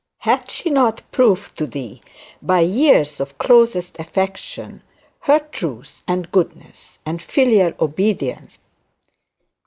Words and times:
Had 0.17 0.49
she 0.49 0.71
not 0.71 1.03
proved 1.11 1.55
to 1.59 1.67
thee, 1.67 2.01
by 2.41 2.61
years 2.61 3.19
of 3.19 3.37
closest 3.37 3.99
affection, 3.99 4.81
her 5.19 5.37
truth 5.37 6.01
and 6.07 6.31
goodness 6.31 6.97
and 7.05 7.21
filial 7.21 7.73
obedience? 7.79 8.57